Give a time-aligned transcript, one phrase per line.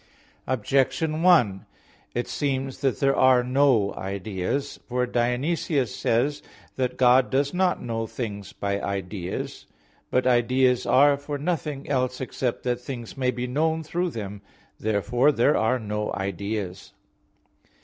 [0.47, 1.67] Objection 1:
[2.15, 4.79] It seems that there are no ideas.
[4.89, 6.43] For Dionysius says (Div.
[6.43, 6.49] Nom.
[6.49, 9.67] vii), that God does not know things by ideas.
[10.09, 14.41] But ideas are for nothing else except that things may be known through them.
[14.79, 16.93] Therefore there are no ideas.